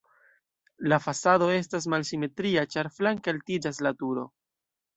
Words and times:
La 0.93 0.97
fasado 1.03 1.49
estas 1.57 1.87
malsimetria, 1.95 2.65
ĉar 2.77 2.91
flanke 2.99 3.35
altiĝas 3.37 3.87
la 3.89 3.95
turo. 4.05 4.29